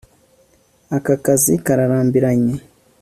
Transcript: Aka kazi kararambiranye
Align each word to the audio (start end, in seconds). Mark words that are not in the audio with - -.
Aka 0.97 1.13
kazi 1.25 1.53
kararambiranye 1.65 2.55